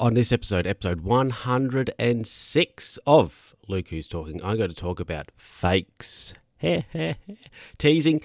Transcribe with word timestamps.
On 0.00 0.14
this 0.14 0.32
episode, 0.32 0.66
episode 0.66 1.02
106 1.02 2.98
of 3.06 3.54
Luke 3.68 3.88
Who's 3.88 4.08
Talking, 4.08 4.42
I'm 4.42 4.56
going 4.56 4.68
to 4.68 4.74
talk 4.74 4.98
about 4.98 5.30
fakes, 5.36 6.34
teasing, 7.78 8.20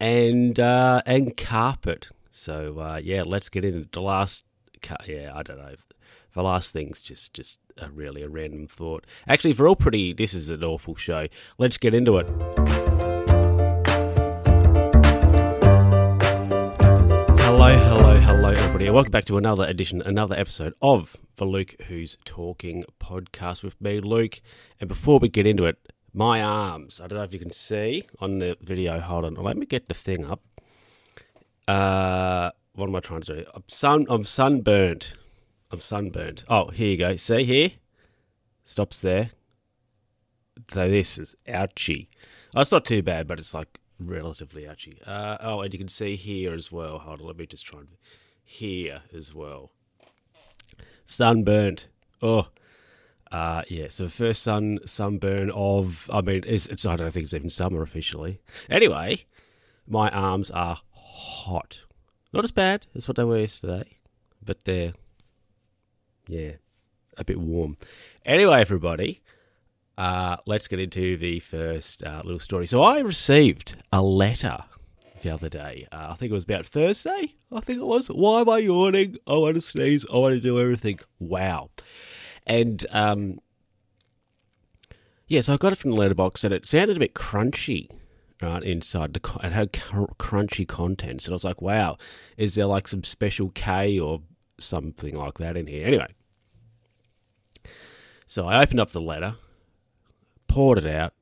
and 0.00 0.58
uh, 0.58 1.02
and 1.04 1.36
carpet. 1.36 2.08
So 2.30 2.78
uh, 2.80 3.00
yeah, 3.02 3.22
let's 3.26 3.50
get 3.50 3.66
into 3.66 3.86
the 3.92 4.00
last. 4.00 4.46
Yeah, 5.06 5.32
I 5.34 5.42
don't 5.42 5.58
know. 5.58 5.74
The 6.34 6.42
last 6.42 6.72
thing's 6.72 7.02
just 7.02 7.34
just 7.34 7.60
a 7.76 7.90
really 7.90 8.22
a 8.22 8.28
random 8.30 8.66
thought. 8.66 9.04
Actually, 9.28 9.52
for 9.52 9.68
all 9.68 9.76
pretty, 9.76 10.14
this 10.14 10.32
is 10.32 10.48
an 10.48 10.64
awful 10.64 10.96
show. 10.96 11.26
Let's 11.58 11.76
get 11.76 11.92
into 11.92 12.16
it. 12.16 12.59
Hello, 17.52 17.66
hello, 17.66 18.20
hello, 18.20 18.48
everybody, 18.50 18.86
and 18.86 18.94
welcome 18.94 19.10
back 19.10 19.24
to 19.24 19.36
another 19.36 19.64
edition, 19.64 20.00
another 20.02 20.36
episode 20.36 20.72
of 20.80 21.16
the 21.34 21.44
Luke 21.44 21.74
Who's 21.88 22.16
Talking 22.24 22.84
podcast 23.00 23.64
with 23.64 23.78
me, 23.80 23.98
Luke. 24.00 24.40
And 24.78 24.86
before 24.88 25.18
we 25.18 25.28
get 25.28 25.48
into 25.48 25.64
it, 25.66 25.76
my 26.14 26.40
arms. 26.40 27.00
I 27.00 27.08
don't 27.08 27.18
know 27.18 27.24
if 27.24 27.34
you 27.34 27.40
can 27.40 27.50
see 27.50 28.04
on 28.20 28.38
the 28.38 28.56
video. 28.62 29.00
Hold 29.00 29.24
on, 29.24 29.34
let 29.34 29.56
me 29.56 29.66
get 29.66 29.88
the 29.88 29.94
thing 29.94 30.24
up. 30.24 30.44
Uh, 31.66 32.52
what 32.76 32.88
am 32.88 32.94
I 32.94 33.00
trying 33.00 33.22
to 33.22 33.42
do? 33.42 33.44
I'm 33.52 33.64
sun. 33.66 34.06
I'm 34.08 34.24
sunburnt. 34.24 35.14
I'm 35.72 35.80
sunburnt. 35.80 36.44
Oh, 36.48 36.68
here 36.68 36.88
you 36.88 36.96
go. 36.96 37.16
See 37.16 37.44
here? 37.44 37.72
Stops 38.64 39.00
there. 39.00 39.30
So 40.72 40.88
this 40.88 41.18
is 41.18 41.34
ouchy. 41.48 42.10
Oh, 42.54 42.60
it's 42.60 42.70
not 42.70 42.84
too 42.84 43.02
bad, 43.02 43.26
but 43.26 43.40
it's 43.40 43.54
like 43.54 43.79
relatively 44.00 44.68
ouchy. 44.68 44.98
Uh, 45.06 45.36
oh, 45.40 45.60
and 45.60 45.72
you 45.72 45.78
can 45.78 45.88
see 45.88 46.16
here 46.16 46.54
as 46.54 46.72
well. 46.72 46.98
Hold 46.98 47.20
on, 47.20 47.26
let 47.26 47.36
me 47.36 47.46
just 47.46 47.66
try 47.66 47.80
and 47.80 47.88
here 48.42 49.02
as 49.16 49.34
well. 49.34 49.70
Sunburnt. 51.04 51.88
Oh, 52.22 52.48
uh, 53.30 53.62
yeah. 53.68 53.86
So 53.88 54.08
first 54.08 54.42
sun 54.42 54.78
sunburn 54.86 55.50
of. 55.50 56.08
I 56.12 56.20
mean, 56.20 56.42
it's, 56.46 56.66
it's 56.66 56.86
I 56.86 56.96
don't 56.96 57.10
think 57.12 57.24
it's 57.24 57.34
even 57.34 57.50
summer 57.50 57.82
officially. 57.82 58.40
Anyway, 58.68 59.24
my 59.86 60.10
arms 60.10 60.50
are 60.50 60.80
hot. 60.92 61.82
Not 62.32 62.44
as 62.44 62.52
bad 62.52 62.86
as 62.94 63.08
what 63.08 63.16
they 63.16 63.24
were 63.24 63.38
yesterday, 63.38 63.98
but 64.44 64.64
they're 64.64 64.92
yeah, 66.30 66.52
a 67.16 67.24
bit 67.24 67.38
warm. 67.38 67.76
Anyway, 68.24 68.60
everybody, 68.60 69.20
uh, 69.98 70.36
let's 70.46 70.68
get 70.68 70.80
into 70.80 71.16
the 71.16 71.40
first 71.40 72.02
uh, 72.02 72.22
little 72.24 72.40
story. 72.40 72.66
So 72.66 72.82
I 72.82 73.00
received 73.00 73.76
a 73.92 74.02
letter 74.02 74.64
the 75.22 75.30
other 75.30 75.48
day. 75.48 75.86
Uh, 75.92 76.08
I 76.10 76.14
think 76.14 76.30
it 76.30 76.34
was 76.34 76.44
about 76.44 76.66
Thursday. 76.66 77.34
I 77.52 77.60
think 77.60 77.80
it 77.80 77.86
was. 77.86 78.08
Why 78.08 78.40
am 78.40 78.48
I 78.48 78.58
yawning? 78.58 79.16
I 79.26 79.34
want 79.34 79.56
to 79.56 79.60
sneeze. 79.60 80.06
I 80.12 80.16
want 80.16 80.34
to 80.34 80.40
do 80.40 80.58
everything. 80.58 80.98
Wow. 81.18 81.70
And 82.46 82.84
um, 82.90 83.38
yeah, 85.30 85.42
so 85.42 85.54
I 85.54 85.56
got 85.58 85.72
it 85.72 85.78
from 85.78 85.92
the 85.92 85.96
letterbox, 85.96 86.42
and 86.42 86.52
it 86.52 86.66
sounded 86.66 86.96
a 86.96 87.00
bit 87.00 87.14
crunchy. 87.14 87.88
Right 88.42 88.62
inside 88.62 89.12
the, 89.12 89.20
it 89.44 89.52
had 89.52 89.72
crunchy 89.72 90.66
contents, 90.66 91.26
and 91.26 91.32
I 91.32 91.34
was 91.34 91.44
like, 91.44 91.60
"Wow, 91.60 91.98
is 92.38 92.54
there 92.54 92.64
like 92.64 92.88
some 92.88 93.04
special 93.04 93.50
K 93.50 93.98
or 93.98 94.22
something 94.58 95.14
like 95.14 95.36
that 95.36 95.58
in 95.58 95.66
here?" 95.66 95.86
Anyway, 95.86 96.08
so 98.26 98.46
I 98.46 98.62
opened 98.62 98.80
up 98.80 98.92
the 98.92 99.00
letter, 99.00 99.36
poured 100.50 100.78
it 100.78 100.86
out, 100.86 101.14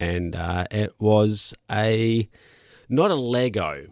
and 0.00 0.34
uh, 0.34 0.64
it 0.70 0.94
was 0.98 1.54
a 1.70 2.28
not 2.88 3.10
a 3.10 3.14
Lego. 3.14 3.86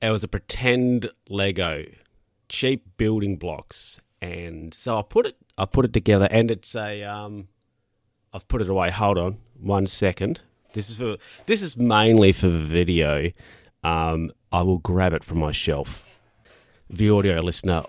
It 0.00 0.10
was 0.10 0.24
a 0.24 0.28
pretend 0.28 1.10
Lego, 1.28 1.84
cheap 2.48 2.96
building 2.96 3.36
blocks, 3.36 4.00
and 4.22 4.72
so 4.72 4.98
I 4.98 5.02
put 5.02 5.26
it. 5.26 5.36
I 5.58 5.66
put 5.66 5.84
it 5.84 5.92
together, 5.92 6.26
and 6.30 6.50
it's 6.50 6.74
a. 6.74 7.02
Um, 7.04 7.48
I've 8.32 8.48
put 8.48 8.62
it 8.62 8.68
away. 8.70 8.90
Hold 8.90 9.18
on, 9.18 9.38
one 9.60 9.86
second. 9.86 10.40
This 10.72 10.88
is 10.88 10.96
for. 10.96 11.18
This 11.44 11.62
is 11.62 11.76
mainly 11.76 12.32
for 12.32 12.48
the 12.48 12.58
video. 12.58 13.30
Um, 13.84 14.32
I 14.50 14.62
will 14.62 14.78
grab 14.78 15.12
it 15.12 15.22
from 15.22 15.38
my 15.38 15.52
shelf. 15.52 16.02
The 16.88 17.10
audio 17.10 17.42
listener 17.42 17.82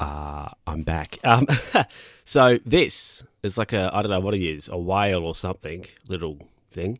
uh, 0.00 0.48
I'm 0.66 0.82
back. 0.82 1.18
Um, 1.22 1.46
so 2.24 2.58
this 2.64 3.22
is 3.42 3.58
like 3.58 3.72
a 3.72 3.90
I 3.92 4.02
don't 4.02 4.10
know 4.10 4.20
what 4.20 4.34
it 4.34 4.42
is, 4.42 4.68
a 4.68 4.78
whale 4.78 5.24
or 5.24 5.34
something, 5.34 5.86
little 6.08 6.48
thing. 6.70 6.98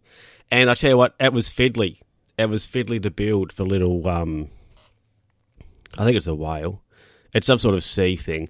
And 0.51 0.69
I 0.69 0.75
tell 0.75 0.91
you 0.91 0.97
what, 0.97 1.15
it 1.19 1.33
was 1.33 1.49
fiddly. 1.49 2.01
It 2.37 2.47
was 2.47 2.67
fiddly 2.67 3.03
to 3.03 3.11
build 3.11 3.53
for 3.53 3.65
little. 3.65 4.07
Um, 4.07 4.51
I 5.99 6.05
think 6.05 6.17
it's 6.17 6.27
a 6.27 6.35
whale. 6.35 6.83
It's 7.35 7.47
some 7.47 7.59
sort 7.59 7.75
of 7.75 7.83
sea 7.83 8.17
thing, 8.17 8.49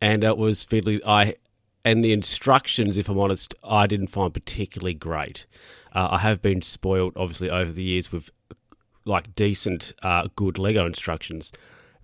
and 0.00 0.22
it 0.22 0.36
was 0.36 0.66
fiddly. 0.66 1.00
I 1.06 1.36
and 1.84 2.04
the 2.04 2.12
instructions, 2.12 2.98
if 2.98 3.08
I'm 3.08 3.18
honest, 3.18 3.54
I 3.64 3.86
didn't 3.86 4.08
find 4.08 4.34
particularly 4.34 4.94
great. 4.94 5.46
Uh, 5.94 6.08
I 6.12 6.18
have 6.18 6.42
been 6.42 6.60
spoiled, 6.60 7.14
obviously, 7.16 7.48
over 7.48 7.72
the 7.72 7.84
years 7.84 8.12
with 8.12 8.30
like 9.06 9.34
decent, 9.34 9.94
uh, 10.02 10.28
good 10.36 10.58
Lego 10.58 10.84
instructions, 10.84 11.50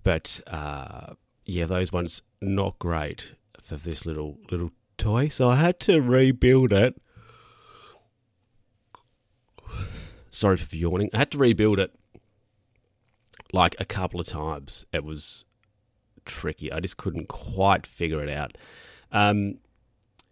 but 0.03 0.41
uh, 0.47 1.13
yeah, 1.45 1.65
those 1.65 1.91
ones 1.91 2.21
not 2.41 2.79
great 2.79 3.31
for 3.61 3.75
this 3.75 4.05
little 4.05 4.37
little 4.51 4.71
toy. 4.97 5.27
So 5.27 5.49
I 5.49 5.57
had 5.57 5.79
to 5.81 6.01
rebuild 6.01 6.71
it. 6.71 6.99
Sorry 10.29 10.57
for 10.57 10.75
yawning. 10.75 11.09
I 11.13 11.19
had 11.19 11.31
to 11.31 11.37
rebuild 11.37 11.79
it 11.79 11.91
like 13.53 13.75
a 13.79 13.85
couple 13.85 14.19
of 14.19 14.27
times. 14.27 14.85
It 14.91 15.03
was 15.03 15.45
tricky. 16.25 16.71
I 16.71 16.79
just 16.79 16.97
couldn't 16.97 17.27
quite 17.27 17.87
figure 17.87 18.21
it 18.23 18.29
out. 18.29 18.57
Um, 19.11 19.59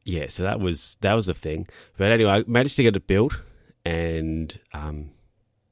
yeah, 0.04 0.26
so 0.28 0.44
that 0.44 0.60
was 0.60 0.98
that 1.02 1.14
was 1.14 1.30
a 1.30 1.34
thing. 1.34 1.68
But 1.98 2.12
anyway, 2.12 2.32
I 2.32 2.44
managed 2.48 2.76
to 2.78 2.84
get 2.84 2.96
it 2.96 3.08
built, 3.08 3.40
and 3.86 4.60
um, 4.74 5.12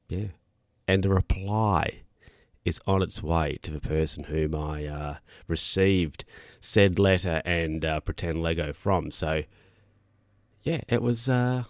yeah, 0.08 0.28
and 0.88 1.04
the 1.04 1.10
reply 1.10 2.02
is 2.64 2.80
on 2.86 3.02
its 3.02 3.24
way 3.24 3.58
to 3.62 3.72
the 3.72 3.80
person 3.80 4.26
whom 4.26 4.56
I 4.56 4.86
uh, 4.86 5.16
received 5.48 6.26
said 6.60 7.00
letter 7.00 7.42
and 7.44 7.84
uh, 7.84 8.00
pretend 8.02 8.42
Lego 8.42 8.72
from. 8.72 9.12
So, 9.12 9.44
yeah, 10.64 10.82
it 10.88 11.02
was 11.02 11.28
uh, 11.28 11.64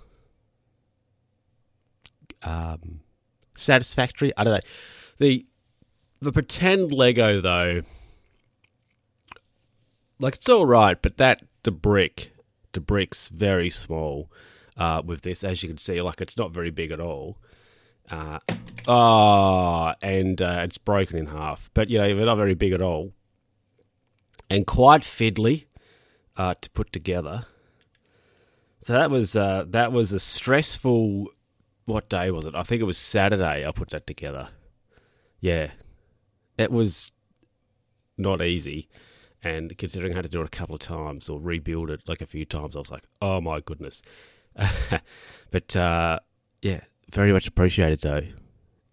um, 2.44 3.00
satisfactory. 3.56 4.34
I 4.36 4.44
don't 4.44 4.54
know. 4.54 4.70
The 5.18 5.46
the 6.20 6.32
pretend 6.32 6.92
Lego 6.92 7.42
though, 7.42 7.82
like 10.20 10.36
it's 10.36 10.50
all 10.50 10.66
right, 10.66 11.02
but 11.02 11.18
that 11.18 11.44
the 11.64 11.72
brick, 11.72 12.34
the 12.74 12.82
brick's 12.82 13.30
very 13.30 13.70
small. 13.70 14.32
Uh, 14.78 15.02
with 15.06 15.22
this, 15.22 15.44
as 15.44 15.62
you 15.62 15.70
can 15.70 15.78
see, 15.78 16.02
like 16.02 16.22
it's 16.22 16.38
not 16.38 16.52
very 16.52 16.72
big 16.72 16.92
at 16.92 17.00
all. 17.00 17.38
Uh, 18.12 18.40
oh, 18.88 19.94
and 20.02 20.42
uh, 20.42 20.62
it's 20.64 20.78
broken 20.78 21.18
in 21.18 21.28
half. 21.28 21.72
But, 21.74 21.90
you 21.90 21.98
know, 21.98 22.16
they're 22.16 22.26
not 22.26 22.36
very 22.36 22.56
big 22.56 22.74
at 22.74 22.82
all. 22.82 23.14
And 24.50 24.68
quite 24.68 25.02
fiddly 25.02 25.66
uh, 26.36 26.56
to 26.60 26.70
put 26.72 26.92
together. 26.92 27.46
So 28.82 28.94
that 28.94 29.12
was 29.12 29.36
uh, 29.36 29.66
that 29.70 29.92
was 29.92 30.12
a 30.12 30.20
stressful. 30.20 31.28
What 31.86 32.10
day 32.10 32.32
was 32.32 32.46
it? 32.46 32.56
I 32.56 32.64
think 32.64 32.82
it 32.82 32.86
was 32.86 32.98
Saturday. 32.98 33.66
I 33.66 33.72
put 33.72 33.92
that 33.92 34.08
together. 34.08 34.50
Yeah, 35.40 35.72
it 36.58 36.72
was 36.72 37.12
not 38.18 38.42
easy, 38.42 38.90
and 39.44 39.78
considering 39.78 40.14
I 40.14 40.16
had 40.16 40.24
to 40.24 40.30
do 40.30 40.42
it 40.42 40.46
a 40.46 40.50
couple 40.50 40.76
of 40.76 40.82
times 40.82 41.30
or 41.30 41.40
rebuild 41.40 41.92
it 41.92 42.02
like 42.08 42.22
a 42.22 42.26
few 42.26 42.44
times, 42.44 42.76
I 42.76 42.80
was 42.80 42.92
like, 42.92 43.04
oh 43.22 43.40
my 43.40 43.60
goodness. 43.60 44.02
but 45.52 45.76
uh, 45.76 46.20
yeah, 46.62 46.82
very 47.12 47.34
much 47.34 47.48
appreciated 47.48 48.02
though. 48.02 48.24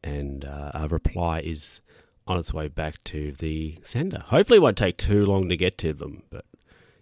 And 0.03 0.45
uh, 0.45 0.71
our 0.75 0.89
reply 0.89 1.41
is 1.41 1.81
on 2.27 2.39
its 2.39 2.53
way 2.53 2.69
back 2.69 3.03
to 3.05 3.33
the 3.33 3.79
sender. 3.83 4.23
Hopefully, 4.27 4.59
it 4.59 4.62
won't 4.62 4.77
take 4.77 4.97
too 4.97 5.27
long 5.27 5.49
to 5.49 5.56
get 5.56 5.79
to 5.79 5.93
them, 5.93 6.23
but 6.31 6.45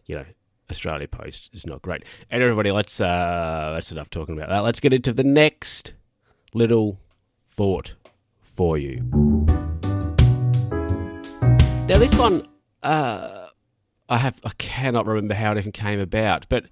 you 0.07 0.15
know, 0.15 0.25
Australia 0.71 1.09
Post 1.09 1.51
is 1.53 1.67
not 1.67 1.83
great. 1.83 2.05
And 2.31 2.43
everybody, 2.43 2.71
let's 2.71 3.01
uh, 3.01 3.73
that's 3.75 3.93
enough 3.93 4.11
talking 4.11 4.37
about 4.37 4.49
that. 4.49 4.61
Let's 4.61 4.81
get 4.81 4.93
into 4.93 5.13
the 5.13 5.25
next 5.25 5.95
little 6.55 7.01
thought 7.51 7.95
for 8.41 8.79
you. 8.79 9.03
Now, 11.89 11.99
this 11.99 12.17
one, 12.19 12.47
uh, 12.83 13.49
I 14.09 14.19
have 14.19 14.41
I 14.45 14.51
cannot 14.59 15.07
remember 15.07 15.35
how 15.35 15.53
it 15.53 15.59
even 15.59 15.73
came 15.73 16.01
about, 16.01 16.47
but 16.49 16.67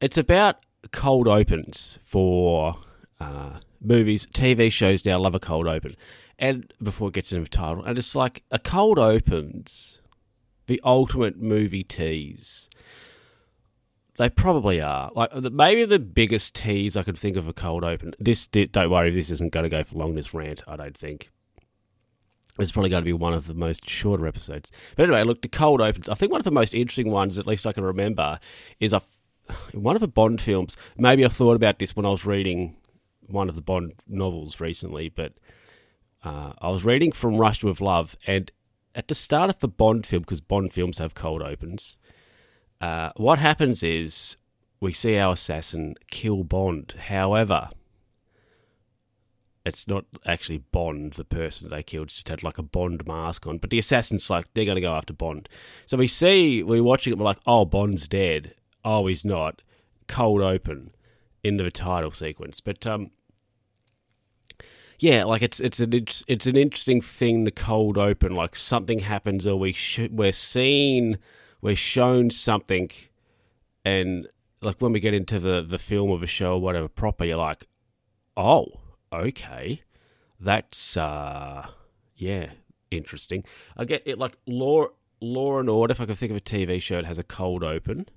it's 0.00 0.16
about 0.16 0.56
cold 0.92 1.28
opens 1.28 1.98
for 2.04 2.76
uh, 3.20 3.60
movies, 3.80 4.26
TV 4.26 4.70
shows 4.70 5.04
now 5.04 5.18
love 5.18 5.34
a 5.34 5.40
cold 5.40 5.66
open. 5.66 5.96
And 6.38 6.72
before 6.82 7.08
it 7.08 7.14
gets 7.14 7.32
into 7.32 7.44
the 7.44 7.50
title, 7.50 7.84
and 7.84 7.96
it's 7.96 8.14
like 8.14 8.42
a 8.50 8.58
cold 8.58 8.98
opens 8.98 10.00
the 10.66 10.80
ultimate 10.84 11.40
movie 11.40 11.84
tease. 11.84 12.68
They 14.18 14.28
probably 14.28 14.80
are. 14.80 15.10
Like 15.14 15.32
maybe 15.34 15.84
the 15.84 15.98
biggest 15.98 16.54
tease 16.54 16.96
I 16.96 17.02
could 17.02 17.18
think 17.18 17.36
of 17.36 17.48
a 17.48 17.52
cold 17.52 17.84
open. 17.84 18.14
This 18.18 18.46
don't 18.46 18.90
worry, 18.90 19.10
this 19.10 19.30
isn't 19.30 19.52
going 19.52 19.64
to 19.64 19.76
go 19.76 19.84
for 19.84 19.96
long. 19.96 20.14
This 20.14 20.34
rant, 20.34 20.62
I 20.66 20.76
don't 20.76 20.96
think. 20.96 21.30
It's 22.58 22.72
probably 22.72 22.88
going 22.88 23.02
to 23.02 23.06
be 23.06 23.12
one 23.12 23.34
of 23.34 23.46
the 23.46 23.54
most 23.54 23.88
shorter 23.88 24.26
episodes. 24.26 24.70
But 24.96 25.04
anyway, 25.04 25.24
look, 25.24 25.42
the 25.42 25.48
cold 25.48 25.82
opens. 25.82 26.08
I 26.08 26.14
think 26.14 26.32
one 26.32 26.40
of 26.40 26.46
the 26.46 26.50
most 26.50 26.72
interesting 26.72 27.10
ones, 27.10 27.38
at 27.38 27.46
least 27.46 27.66
I 27.66 27.72
can 27.72 27.84
remember, 27.84 28.40
is 28.80 28.94
a, 28.94 29.02
one 29.72 29.94
of 29.94 30.00
the 30.00 30.08
Bond 30.08 30.40
films. 30.40 30.74
Maybe 30.96 31.24
I 31.24 31.28
thought 31.28 31.56
about 31.56 31.78
this 31.78 31.94
when 31.94 32.06
I 32.06 32.10
was 32.10 32.24
reading 32.24 32.76
one 33.26 33.48
of 33.48 33.54
the 33.54 33.62
Bond 33.62 33.94
novels 34.06 34.60
recently, 34.60 35.08
but 35.08 35.34
uh, 36.24 36.52
I 36.58 36.68
was 36.70 36.84
reading 36.84 37.12
From 37.12 37.36
Russia 37.36 37.66
with 37.66 37.80
Love, 37.80 38.16
and 38.26 38.50
at 38.94 39.08
the 39.08 39.14
start 39.14 39.50
of 39.50 39.58
the 39.58 39.68
Bond 39.68 40.06
film, 40.06 40.22
because 40.22 40.40
Bond 40.40 40.72
films 40.72 40.98
have 40.98 41.14
cold 41.14 41.42
opens, 41.42 41.96
uh, 42.80 43.10
what 43.16 43.38
happens 43.38 43.82
is 43.82 44.36
we 44.80 44.92
see 44.92 45.18
our 45.18 45.34
assassin 45.34 45.94
kill 46.10 46.44
Bond. 46.44 46.94
However, 47.08 47.70
it's 49.64 49.88
not 49.88 50.04
actually 50.24 50.58
Bond, 50.58 51.14
the 51.14 51.24
person 51.24 51.68
they 51.68 51.82
killed, 51.82 52.08
just 52.08 52.28
had 52.28 52.42
like 52.42 52.58
a 52.58 52.62
Bond 52.62 53.06
mask 53.06 53.46
on. 53.46 53.58
But 53.58 53.70
the 53.70 53.78
assassin's 53.78 54.30
like, 54.30 54.46
they're 54.54 54.64
going 54.64 54.76
to 54.76 54.80
go 54.82 54.94
after 54.94 55.12
Bond. 55.12 55.48
So 55.86 55.96
we 55.96 56.06
see, 56.06 56.62
we're 56.62 56.82
watching 56.82 57.12
it, 57.12 57.18
we're 57.18 57.24
like, 57.24 57.40
oh, 57.46 57.64
Bond's 57.64 58.08
dead. 58.08 58.54
Oh, 58.84 59.06
he's 59.06 59.24
not. 59.24 59.62
Cold 60.06 60.40
open 60.40 60.92
End 61.44 61.60
of 61.60 61.64
the 61.64 61.70
title 61.70 62.10
sequence. 62.10 62.60
But, 62.60 62.86
um, 62.86 63.10
yeah, 64.98 65.24
like 65.24 65.42
it's 65.42 65.60
it's 65.60 65.80
an 65.80 65.92
it's 65.92 66.46
an 66.46 66.56
interesting 66.56 67.00
thing. 67.00 67.44
The 67.44 67.50
cold 67.50 67.98
open, 67.98 68.34
like 68.34 68.56
something 68.56 69.00
happens, 69.00 69.46
or 69.46 69.56
we 69.56 69.72
sh- 69.72 70.08
we're 70.10 70.32
seen, 70.32 71.18
we're 71.60 71.76
shown 71.76 72.30
something, 72.30 72.90
and 73.84 74.28
like 74.62 74.80
when 74.80 74.92
we 74.92 75.00
get 75.00 75.14
into 75.14 75.38
the 75.38 75.62
the 75.62 75.78
film 75.78 76.10
of 76.10 76.22
a 76.22 76.26
show 76.26 76.54
or 76.54 76.60
whatever 76.60 76.88
proper, 76.88 77.24
you're 77.24 77.36
like, 77.36 77.66
oh, 78.36 78.66
okay, 79.12 79.82
that's 80.40 80.96
uh, 80.96 81.68
yeah, 82.16 82.50
interesting. 82.90 83.44
I 83.76 83.84
get 83.84 84.02
it. 84.06 84.18
Like 84.18 84.36
Law 84.46 84.86
Law 85.20 85.58
and 85.58 85.68
Order. 85.68 85.92
If 85.92 86.00
I 86.00 86.06
can 86.06 86.14
think 86.14 86.30
of 86.30 86.36
a 86.36 86.40
TV 86.40 86.80
show 86.80 86.96
that 86.96 87.04
has 87.04 87.18
a 87.18 87.22
cold 87.22 87.62
open, 87.62 88.08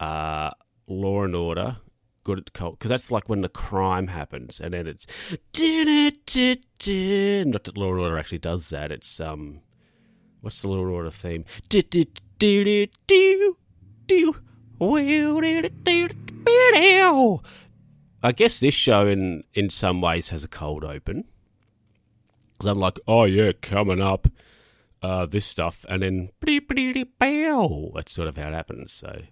uh, 0.00 0.50
Law 0.88 1.22
and 1.22 1.36
Order 1.36 1.76
good 2.24 2.38
at 2.38 2.52
cold 2.52 2.78
because 2.78 2.90
that's 2.90 3.10
like 3.10 3.28
when 3.28 3.40
the 3.40 3.48
crime 3.48 4.08
happens 4.08 4.60
and 4.60 4.74
then 4.74 4.86
it's 4.86 5.06
not 5.54 7.64
that 7.64 7.76
Law 7.76 7.90
and 7.90 8.00
Order 8.00 8.18
actually 8.18 8.38
does 8.38 8.68
that. 8.70 8.92
It's 8.92 9.20
um, 9.20 9.60
what's 10.40 10.62
the 10.62 10.68
Law 10.68 10.82
and 10.82 10.90
Order 10.90 11.10
theme? 11.10 11.44
I 18.22 18.32
guess 18.32 18.60
this 18.60 18.74
show 18.74 19.06
in 19.06 19.44
in 19.54 19.70
some 19.70 20.00
ways 20.00 20.28
has 20.28 20.44
a 20.44 20.48
cold 20.48 20.84
open 20.84 21.24
because 22.52 22.70
I'm 22.70 22.78
like, 22.78 23.00
oh 23.08 23.24
yeah, 23.24 23.52
coming 23.62 24.02
up, 24.02 24.28
uh, 25.02 25.24
this 25.24 25.46
stuff, 25.46 25.86
and 25.88 26.02
then 26.02 26.28
that's 27.94 28.12
sort 28.12 28.28
of 28.28 28.36
how 28.36 28.48
it 28.48 28.54
happens. 28.54 28.92
So, 28.92 29.22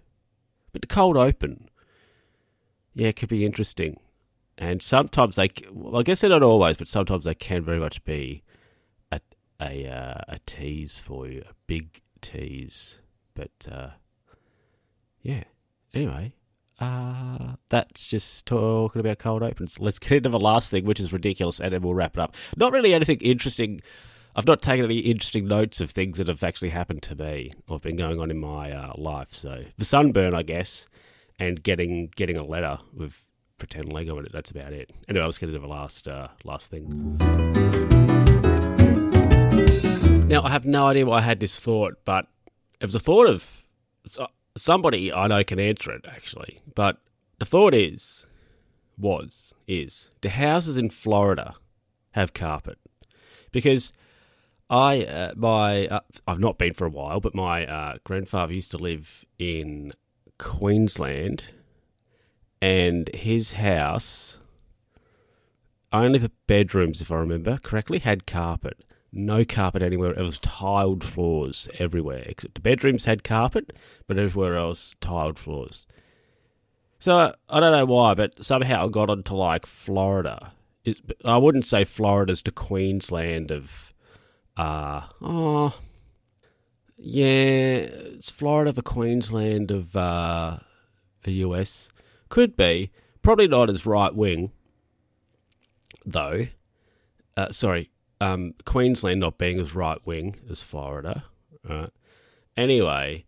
but 0.71 0.81
the 0.81 0.87
cold 0.87 1.17
open 1.17 1.69
yeah, 2.99 3.07
it 3.07 3.15
could 3.15 3.29
be 3.29 3.45
interesting. 3.45 3.99
And 4.57 4.81
sometimes 4.81 5.37
they, 5.37 5.49
well, 5.71 6.01
I 6.01 6.03
guess 6.03 6.21
they're 6.21 6.29
not 6.29 6.43
always, 6.43 6.75
but 6.75 6.89
sometimes 6.89 7.23
they 7.23 7.33
can 7.33 7.63
very 7.63 7.79
much 7.79 8.03
be 8.03 8.43
a 9.11 9.21
a 9.61 9.87
uh, 9.87 10.21
a 10.27 10.39
tease 10.45 10.99
for 10.99 11.27
you, 11.27 11.43
a 11.49 11.53
big 11.65 12.01
tease. 12.21 12.99
But 13.33 13.67
uh, 13.71 13.91
yeah. 15.21 15.45
Anyway, 15.93 16.33
uh, 16.79 17.55
that's 17.69 18.05
just 18.05 18.45
talking 18.45 18.99
about 18.99 19.19
cold 19.19 19.43
opens. 19.43 19.79
Let's 19.79 19.97
get 19.97 20.11
into 20.11 20.29
the 20.29 20.39
last 20.39 20.69
thing, 20.71 20.85
which 20.85 20.99
is 20.99 21.13
ridiculous, 21.13 21.59
and 21.59 21.73
then 21.73 21.81
we'll 21.81 21.93
wrap 21.93 22.17
it 22.17 22.19
up. 22.19 22.35
Not 22.57 22.73
really 22.73 22.93
anything 22.93 23.17
interesting. 23.21 23.81
I've 24.35 24.45
not 24.45 24.61
taken 24.61 24.85
any 24.85 24.99
interesting 24.99 25.47
notes 25.47 25.81
of 25.81 25.91
things 25.91 26.17
that 26.17 26.27
have 26.27 26.43
actually 26.43 26.69
happened 26.69 27.01
to 27.03 27.15
me 27.15 27.53
or 27.67 27.79
been 27.79 27.95
going 27.95 28.19
on 28.19 28.29
in 28.29 28.37
my 28.37 28.71
uh, 28.71 28.93
life. 28.95 29.33
So 29.33 29.63
the 29.77 29.85
sunburn, 29.85 30.35
I 30.35 30.43
guess, 30.43 30.87
and 31.39 31.61
getting 31.63 32.11
getting 32.15 32.37
a 32.37 32.43
letter 32.43 32.77
with 32.93 33.25
pretend 33.57 33.91
Lego 33.91 34.17
in 34.19 34.25
it. 34.25 34.31
That's 34.31 34.51
about 34.51 34.73
it. 34.73 34.91
Anyway, 35.07 35.25
let's 35.25 35.37
get 35.37 35.49
into 35.49 35.59
the 35.59 35.67
last 35.67 36.07
uh, 36.07 36.29
last 36.43 36.67
thing. 36.67 37.17
Now 40.27 40.43
I 40.43 40.49
have 40.49 40.65
no 40.65 40.87
idea 40.87 41.05
why 41.05 41.17
I 41.17 41.21
had 41.21 41.39
this 41.39 41.59
thought, 41.59 41.95
but 42.05 42.27
it 42.79 42.85
was 42.85 42.95
a 42.95 42.99
thought 42.99 43.27
of 43.27 43.67
somebody 44.55 45.11
I 45.11 45.27
know 45.27 45.43
can 45.43 45.59
answer 45.59 45.91
it 45.91 46.05
actually. 46.07 46.61
But 46.75 46.97
the 47.39 47.45
thought 47.45 47.73
is, 47.73 48.25
was 48.97 49.53
is 49.67 50.09
the 50.21 50.29
houses 50.29 50.77
in 50.77 50.89
Florida 50.89 51.55
have 52.11 52.33
carpet 52.33 52.77
because 53.51 53.93
I 54.69 55.03
uh, 55.03 55.33
my 55.35 55.87
uh, 55.87 55.99
I've 56.27 56.39
not 56.39 56.57
been 56.57 56.73
for 56.73 56.85
a 56.85 56.91
while, 56.91 57.19
but 57.19 57.33
my 57.33 57.65
uh, 57.65 57.97
grandfather 58.03 58.53
used 58.53 58.71
to 58.71 58.77
live 58.77 59.25
in 59.37 59.93
Queensland, 60.39 61.43
and 62.61 63.09
his 63.13 63.53
house, 63.53 64.39
only 65.93 66.17
the 66.17 66.31
bedrooms, 66.47 67.01
if 67.01 67.11
I 67.11 67.15
remember 67.17 67.59
correctly, 67.59 67.99
had 67.99 68.25
carpet. 68.25 68.83
No 69.11 69.43
carpet 69.43 69.81
anywhere. 69.81 70.13
It 70.13 70.23
was 70.23 70.39
tiled 70.39 71.03
floors 71.03 71.67
everywhere, 71.79 72.23
except 72.25 72.55
the 72.55 72.61
bedrooms 72.61 73.05
had 73.05 73.23
carpet, 73.23 73.75
but 74.07 74.17
everywhere 74.19 74.55
else 74.55 74.95
tiled 75.01 75.39
floors. 75.39 75.85
So 76.99 77.33
I 77.49 77.59
don't 77.59 77.71
know 77.71 77.85
why, 77.85 78.13
but 78.13 78.43
somehow 78.43 78.85
I 78.85 78.89
got 78.89 79.09
onto 79.09 79.33
like 79.33 79.65
Florida. 79.65 80.53
I 81.25 81.37
wouldn't 81.37 81.65
say 81.65 81.85
Florida's 81.85 82.41
the 82.41 82.51
Queensland 82.51 83.51
of, 83.51 83.93
uh, 84.57 85.01
oh, 85.21 85.73
yeah, 86.99 87.87
it's 88.15 88.29
Florida 88.29 88.73
for 88.73 88.81
Queensland 88.81 89.71
of 89.71 89.95
uh, 89.95 90.57
the 91.23 91.31
US. 91.33 91.89
Could 92.27 92.55
be. 92.55 92.91
Probably 93.21 93.47
not 93.47 93.69
as 93.69 93.85
right 93.85 94.13
wing, 94.13 94.51
though. 96.05 96.47
Uh, 97.35 97.51
sorry, 97.51 97.89
um, 98.21 98.53
Queensland 98.65 99.19
not 99.21 99.37
being 99.37 99.59
as 99.59 99.73
right 99.75 100.05
wing 100.05 100.35
as 100.49 100.61
Florida. 100.61 101.25
Right. 101.67 101.91
Anyway, 102.55 103.25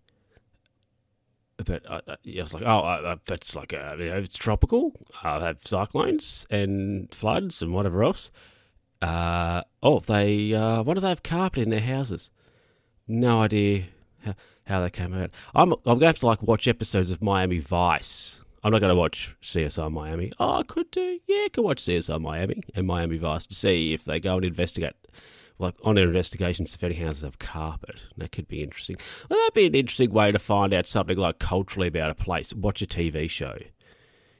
but 1.65 1.89
I, 1.89 2.01
I 2.07 2.41
was 2.41 2.53
like, 2.53 2.63
oh, 2.63 2.79
uh, 2.79 3.15
that's 3.25 3.55
like, 3.55 3.73
a, 3.73 3.95
you 3.97 4.09
know, 4.09 4.17
it's 4.17 4.37
tropical. 4.37 4.93
I 5.23 5.39
have 5.39 5.59
cyclones 5.65 6.45
and 6.49 7.13
floods 7.13 7.61
and 7.61 7.73
whatever 7.73 8.03
else. 8.03 8.31
Uh, 9.01 9.63
oh, 9.81 9.99
they, 9.99 10.53
uh, 10.53 10.83
why 10.83 10.93
do 10.93 10.99
they 10.99 11.09
have 11.09 11.23
carpet 11.23 11.63
in 11.63 11.69
their 11.69 11.81
houses? 11.81 12.29
No 13.11 13.41
idea 13.41 13.85
how, 14.23 14.35
how 14.65 14.81
they 14.81 14.89
came 14.89 15.13
out. 15.13 15.31
I'm 15.53 15.73
I'm 15.85 15.99
to 15.99 16.05
have 16.05 16.19
to 16.19 16.25
like 16.25 16.41
watch 16.41 16.67
episodes 16.67 17.11
of 17.11 17.21
Miami 17.21 17.59
Vice. 17.59 18.41
I'm 18.63 18.71
not 18.71 18.79
going 18.79 18.93
to 18.93 18.95
watch 18.95 19.35
CSI 19.41 19.91
Miami. 19.91 20.31
Oh, 20.39 20.59
I 20.59 20.63
could 20.63 20.91
do. 20.91 21.19
Yeah, 21.27 21.45
I 21.45 21.49
could 21.51 21.63
watch 21.63 21.81
CSI 21.81 22.21
Miami 22.21 22.63
and 22.75 22.85
Miami 22.85 23.17
Vice 23.17 23.47
to 23.47 23.55
see 23.55 23.93
if 23.93 24.05
they 24.05 24.19
go 24.19 24.35
and 24.35 24.45
investigate, 24.45 24.93
like 25.57 25.73
on 25.83 25.97
investigations, 25.97 26.75
if 26.75 26.83
any 26.83 26.93
houses 26.95 27.23
have 27.23 27.39
carpet. 27.39 27.95
That 28.17 28.31
could 28.31 28.47
be 28.47 28.61
interesting. 28.61 28.97
Well, 29.29 29.39
that'd 29.39 29.55
be 29.55 29.65
an 29.65 29.73
interesting 29.73 30.11
way 30.11 30.31
to 30.31 30.37
find 30.37 30.73
out 30.73 30.85
something 30.85 31.17
like 31.17 31.39
culturally 31.39 31.87
about 31.87 32.11
a 32.11 32.15
place. 32.15 32.53
Watch 32.53 32.83
a 32.83 32.87
TV 32.87 33.27
show. 33.29 33.57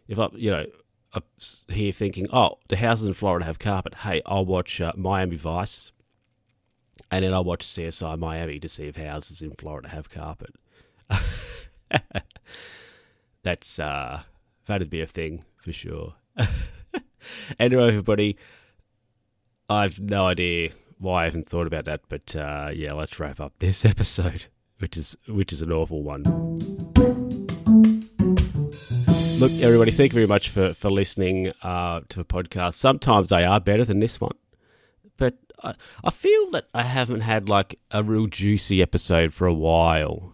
If 0.07 0.19
I, 0.19 0.27
you 0.33 0.51
know, 0.51 0.65
I'm 1.13 1.23
here 1.67 1.91
thinking, 1.91 2.27
oh, 2.31 2.59
the 2.69 2.77
houses 2.77 3.07
in 3.07 3.13
Florida 3.15 3.45
have 3.45 3.57
carpet. 3.57 3.95
Hey, 3.95 4.21
I'll 4.27 4.45
watch 4.45 4.79
uh, 4.79 4.93
Miami 4.95 5.35
Vice 5.35 5.91
and 7.10 7.24
then 7.24 7.34
I 7.34 7.39
watch 7.39 7.65
CSI 7.65 8.20
Miami 8.20 8.60
to 8.60 8.70
see 8.70 8.88
if 8.88 8.96
houses 8.96 9.41
in 9.41 9.51
Florida 9.51 9.89
have 9.89 10.10
carpet. 10.10 10.55
That's 13.43 13.79
uh, 13.79 14.22
that'd 14.65 14.89
be 14.89 15.01
a 15.01 15.08
thing 15.08 15.46
for 15.58 15.72
sure. 15.72 16.15
anyway, 17.60 17.88
everybody, 17.88 18.38
I've 19.70 20.00
no 20.00 20.27
idea 20.27 20.72
why 21.00 21.24
I 21.24 21.25
haven't 21.25 21.50
thought 21.50 21.67
about 21.67 21.86
that, 21.86 22.01
but 22.08 22.36
uh, 22.36 22.70
yeah, 22.74 22.93
let's 22.93 23.20
wrap 23.20 23.39
up 23.39 23.53
this 23.60 23.84
episode, 23.93 24.46
which 24.79 24.98
is 24.98 25.17
which 25.27 25.51
is 25.51 25.62
an 25.62 25.72
awful 25.72 26.03
one. 26.03 26.24
Look, 29.39 29.51
everybody, 29.53 29.89
thank 29.89 30.12
you 30.12 30.15
very 30.15 30.27
much 30.27 30.50
for 30.50 30.74
for 30.74 30.91
listening 30.91 31.51
uh, 31.63 32.01
to 32.10 32.20
the 32.20 32.25
podcast. 32.25 32.75
Sometimes 32.75 33.29
they 33.29 33.43
are 33.43 33.60
better 33.60 33.84
than 33.84 34.00
this 34.00 34.22
one, 34.22 34.36
but 35.21 35.35
I, 35.63 35.75
I 36.03 36.09
feel 36.09 36.49
that 36.49 36.67
I 36.73 36.81
haven't 36.81 37.21
had 37.21 37.47
like 37.47 37.79
a 37.91 38.01
real 38.03 38.25
juicy 38.25 38.81
episode 38.81 39.35
for 39.35 39.45
a 39.45 39.53
while. 39.53 40.33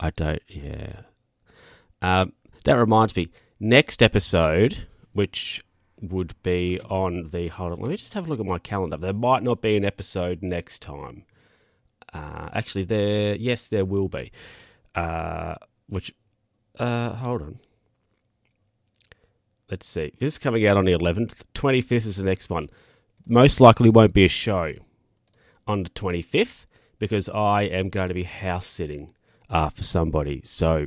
I 0.00 0.08
don't, 0.08 0.40
yeah. 0.48 1.02
Um, 2.00 2.32
that 2.64 2.78
reminds 2.78 3.14
me, 3.14 3.28
next 3.60 4.02
episode, 4.02 4.86
which 5.12 5.62
would 6.00 6.34
be 6.42 6.80
on 6.88 7.28
the 7.30 7.48
hold 7.48 7.72
on, 7.72 7.80
let 7.80 7.90
me 7.90 7.96
just 7.98 8.14
have 8.14 8.26
a 8.26 8.30
look 8.30 8.40
at 8.40 8.46
my 8.46 8.58
calendar. 8.58 8.96
There 8.96 9.12
might 9.12 9.42
not 9.42 9.60
be 9.60 9.76
an 9.76 9.84
episode 9.84 10.42
next 10.42 10.80
time. 10.80 11.24
Uh, 12.14 12.48
actually, 12.54 12.84
there, 12.84 13.34
yes, 13.34 13.68
there 13.68 13.84
will 13.84 14.08
be. 14.08 14.32
Uh, 14.94 15.56
which, 15.88 16.10
uh, 16.78 17.10
hold 17.16 17.42
on. 17.42 17.58
Let's 19.70 19.86
see. 19.86 20.14
This 20.18 20.32
is 20.34 20.38
coming 20.38 20.66
out 20.66 20.78
on 20.78 20.86
the 20.86 20.92
11th. 20.92 21.34
25th 21.54 22.06
is 22.06 22.16
the 22.16 22.22
next 22.22 22.48
one 22.48 22.70
most 23.26 23.60
likely 23.60 23.90
won't 23.90 24.12
be 24.12 24.24
a 24.24 24.28
show. 24.28 24.74
on 25.66 25.84
the 25.84 25.90
25th 25.90 26.66
because 26.98 27.28
I 27.28 27.62
am 27.62 27.88
going 27.88 28.08
to 28.08 28.14
be 28.14 28.24
house 28.24 28.66
sitting 28.66 29.14
uh, 29.50 29.68
for 29.68 29.84
somebody. 29.84 30.42
So, 30.44 30.86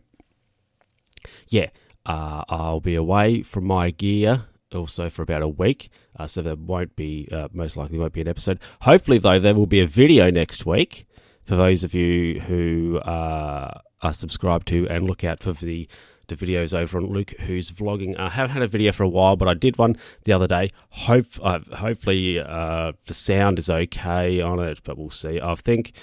yeah, 1.48 1.70
uh, 2.06 2.44
I'll 2.50 2.82
be 2.82 2.96
away 2.96 3.42
from 3.44 3.66
my 3.66 3.92
gear 3.92 4.46
also 4.74 5.10
for 5.10 5.22
about 5.22 5.42
a 5.42 5.48
week. 5.48 5.90
Uh, 6.18 6.28
so 6.28 6.42
there 6.42 6.56
won't 6.56 6.96
be, 6.96 7.28
uh, 7.32 7.48
most 7.52 7.76
likely, 7.78 7.98
won't 7.98 8.14
be 8.14 8.22
an 8.22 8.28
episode. 8.28 8.60
Hopefully, 8.82 9.18
though, 9.18 9.40
there 9.40 9.56
will 9.56 9.66
be 9.66 9.82
a 9.82 9.88
video 9.88 10.30
next 10.30 10.66
week 10.66 11.06
for 11.44 11.56
those 11.56 11.84
of 11.84 11.94
you 11.94 12.40
who 12.42 12.98
uh, 13.00 13.80
are 14.02 14.14
subscribed 14.14 14.68
to 14.68 14.88
and 14.90 15.06
look 15.06 15.24
out 15.24 15.42
for 15.42 15.54
the 15.54 15.88
the 16.28 16.36
videos 16.36 16.74
over 16.74 16.98
on 16.98 17.08
Luke 17.08 17.32
who's 17.42 17.72
vlogging. 17.72 18.18
I 18.18 18.30
haven't 18.30 18.52
had 18.52 18.64
a 18.64 18.68
video 18.68 18.92
for 18.92 19.04
a 19.04 19.10
while, 19.10 19.36
but 19.36 19.48
I 19.48 19.54
did 19.54 19.78
one 19.78 19.98
the 20.24 20.34
other 20.34 20.48
day. 20.48 20.72
Hope 20.90 21.28
uh, 21.42 21.60
hopefully 21.78 22.40
uh, 22.40 22.94
the 23.06 23.14
sound 23.14 23.60
is 23.60 23.70
okay 23.70 24.42
on 24.42 24.60
it, 24.60 24.82
but 24.84 24.98
we'll 24.98 25.10
see. 25.10 25.40
I 25.42 25.56
think 25.56 25.94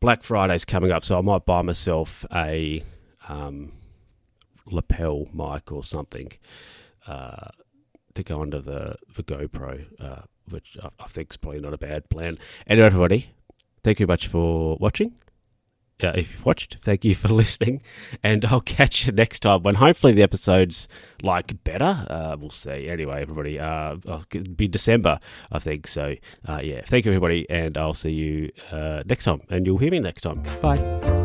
Black 0.00 0.22
Friday's 0.22 0.64
coming 0.64 0.92
up, 0.92 1.04
so 1.04 1.18
I 1.18 1.20
might 1.22 1.44
buy 1.44 1.62
myself 1.62 2.24
a 2.32 2.82
um, 3.28 3.72
lapel 4.66 5.26
mic 5.32 5.72
or 5.72 5.82
something 5.82 6.32
uh, 7.06 7.48
to 8.14 8.22
go 8.22 8.36
under 8.36 8.60
the 8.60 8.96
the 9.14 9.22
GoPro, 9.22 9.86
uh, 10.00 10.22
which 10.48 10.76
I, 10.82 10.88
I 11.00 11.08
think 11.08 11.32
is 11.32 11.36
probably 11.36 11.60
not 11.60 11.74
a 11.74 11.78
bad 11.78 12.08
plan. 12.08 12.38
Anyway, 12.66 12.86
everybody, 12.86 13.30
thank 13.82 14.00
you 14.00 14.06
much 14.06 14.28
for 14.28 14.76
watching 14.80 15.14
uh, 16.02 16.12
if 16.14 16.32
you've 16.32 16.46
watched, 16.46 16.78
thank 16.82 17.04
you 17.04 17.14
for 17.14 17.28
listening, 17.42 17.82
and 18.22 18.44
I'll 18.44 18.60
catch 18.60 19.06
you 19.06 19.12
next 19.12 19.40
time 19.40 19.62
when 19.62 19.76
hopefully 19.76 20.12
the 20.12 20.22
episode's 20.22 20.88
like 21.22 21.62
better. 21.64 22.06
Uh, 22.08 22.36
we'll 22.38 22.50
see. 22.50 22.88
Anyway, 22.88 23.20
everybody, 23.20 23.58
uh, 23.58 23.96
it'll 24.04 24.54
be 24.54 24.68
December, 24.68 25.18
I 25.50 25.58
think. 25.58 25.86
So, 25.86 26.14
uh, 26.48 26.60
yeah, 26.62 26.82
thank 26.86 27.04
you, 27.04 27.12
everybody, 27.12 27.46
and 27.50 27.76
I'll 27.76 27.94
see 27.94 28.12
you 28.12 28.50
uh, 28.70 29.02
next 29.06 29.24
time, 29.24 29.42
and 29.50 29.66
you'll 29.66 29.78
hear 29.78 29.90
me 29.90 30.00
next 30.00 30.22
time. 30.22 30.42
Bye. 30.60 31.17